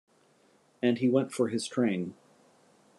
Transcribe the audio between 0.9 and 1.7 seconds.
he went for his